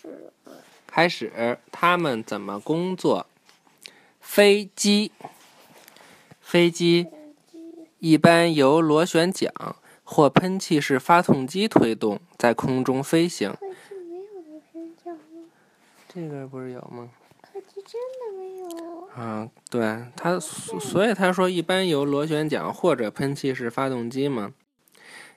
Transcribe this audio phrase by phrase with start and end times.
[0.00, 0.32] 始。
[0.86, 3.26] 开始，他们怎么工作？
[4.20, 5.10] 飞机，
[6.40, 7.08] 飞机
[7.98, 9.52] 一般由螺旋桨
[10.04, 13.54] 或喷气式发动机推动，在空中飞行。
[13.60, 13.66] 没
[14.16, 15.20] 有螺旋桨吗？
[16.08, 17.10] 这个不是有吗？
[17.52, 19.06] 真的没有。
[19.14, 24.52] 啊，对，他所以他说一般由螺旋桨或者喷气式发动机嘛。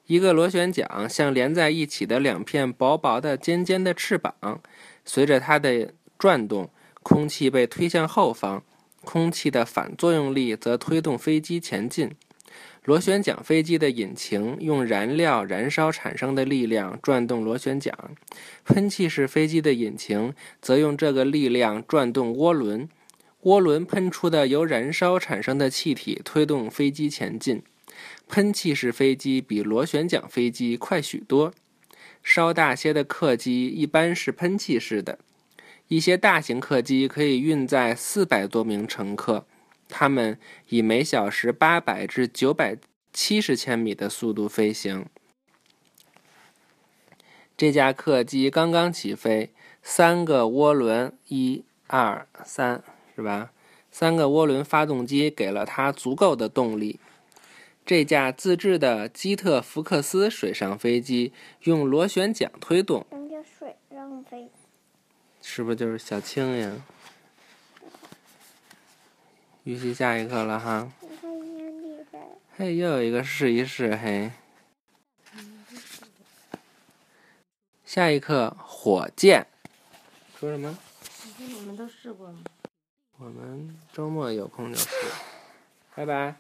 [0.08, 4.62] 一个螺旋桨像连在一起的两片薄薄的尖尖的翅膀，
[5.04, 6.70] 随着它的转动，
[7.02, 8.64] 空气被推向后方，
[9.04, 12.12] 空气的反作用力则推动飞机前进。
[12.84, 17.92] 螺旋桨飞机的引擎用燃料燃烧产生的力量转动螺旋桨，
[18.64, 22.88] 喷气式飞机的引擎则用这个力量转动涡轮，
[23.42, 27.64] 涡轮喷出的由燃烧产生的气体推动飞机前进。
[28.28, 31.54] 喷气式飞机比螺旋桨飞机快许多。
[32.24, 35.20] 稍大些的客机一般是喷气式的，
[35.88, 39.46] 一些大型客机可以运载四百多名乘客，
[39.88, 42.78] 它们以每小时八百至九百
[43.14, 45.06] 七十千米的速度飞行。
[47.56, 52.84] 这架客机刚刚起飞，三个涡轮，一、二、三，
[53.16, 53.52] 是吧？
[53.92, 57.00] 三个涡轮发动机给了它足够的动力。
[57.86, 64.50] 这架自制的基特福克斯水上飞机用螺旋桨推动，人家水上飞。
[65.42, 66.72] 是不是就是小青呀？
[69.66, 70.92] 预习下一课了哈。
[71.02, 72.20] 你看你很厉害。
[72.58, 74.32] 嘿，又有一个试一试嘿。
[77.86, 79.46] 下一课火箭。
[80.40, 80.76] 说什么？
[81.38, 82.40] 你们都试过吗？
[83.20, 84.90] 我们周末有空就试。
[85.94, 86.36] 拜拜。